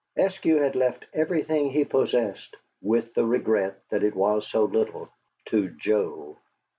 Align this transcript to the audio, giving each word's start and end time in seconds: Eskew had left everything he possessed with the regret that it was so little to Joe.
Eskew 0.17 0.59
had 0.63 0.75
left 0.75 1.05
everything 1.13 1.69
he 1.69 1.85
possessed 1.85 2.55
with 2.81 3.13
the 3.13 3.23
regret 3.23 3.83
that 3.91 4.01
it 4.03 4.15
was 4.15 4.47
so 4.49 4.63
little 4.63 5.09
to 5.45 5.69
Joe. 5.77 6.39